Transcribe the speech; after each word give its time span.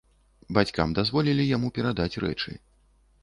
Бацькам 0.57 0.95
дазволілі 0.99 1.45
яму 1.49 1.71
перадаць 1.77 2.19
рэчы. 2.23 2.57